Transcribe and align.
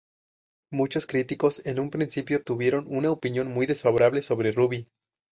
Muchos 0.73 1.05
críticos 1.05 1.63
en 1.63 1.79
un 1.79 1.91
principio 1.91 2.41
tuvieron 2.43 2.87
una 2.89 3.11
opinión 3.11 3.51
muy 3.53 3.67
desfavorable 3.67 4.23
sobre 4.23 4.51
Ruby. 4.51 4.87